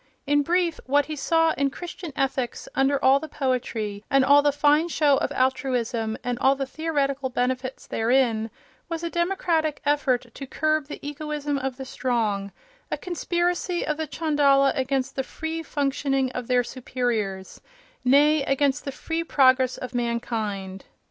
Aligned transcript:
In 0.25 0.41
brief, 0.41 0.79
what 0.87 1.05
he 1.05 1.15
saw 1.15 1.51
in 1.51 1.69
Christian 1.69 2.11
ethics, 2.15 2.67
under 2.73 2.97
all 3.05 3.19
the 3.19 3.27
poetry 3.29 4.03
and 4.09 4.25
all 4.25 4.41
the 4.41 4.51
fine 4.51 4.87
show 4.87 5.17
of 5.17 5.31
altruism 5.31 6.17
and 6.23 6.39
all 6.39 6.55
the 6.55 6.65
theoretical 6.65 7.29
benefits 7.29 7.85
therein, 7.85 8.49
was 8.89 9.03
a 9.03 9.11
democratic 9.11 9.79
effort 9.85 10.33
to 10.33 10.47
curb 10.47 10.87
the 10.87 10.97
egoism 11.07 11.59
of 11.59 11.77
the 11.77 11.85
strong—a 11.85 12.97
conspiracy 12.97 13.85
of 13.85 13.97
the 13.97 14.07
chandala 14.07 14.71
against 14.73 15.15
the 15.15 15.21
free 15.23 15.61
functioning 15.61 16.31
of 16.31 16.47
their 16.47 16.63
superiors, 16.63 17.61
nay, 18.03 18.41
against 18.45 18.85
the 18.85 18.91
free 18.91 19.23
progress 19.23 19.77
of 19.77 19.93
mankind. 19.93 20.85